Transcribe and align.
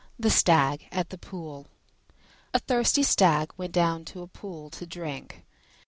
THE 0.17 0.31
STAG 0.31 0.87
AT 0.91 1.11
THE 1.11 1.19
POOL 1.19 1.67
A 2.55 2.57
thirsty 2.59 3.03
Stag 3.03 3.53
went 3.55 3.71
down 3.71 4.03
to 4.05 4.23
a 4.23 4.27
pool 4.27 4.71
to 4.71 4.87
drink. 4.87 5.43